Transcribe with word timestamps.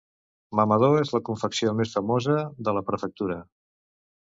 Mamador 0.59 0.97
és 1.01 1.11
la 1.17 1.21
confecció 1.29 1.75
més 1.83 1.95
famosa 1.99 2.41
de 2.69 2.77
la 2.79 2.87
prefectura. 2.93 3.41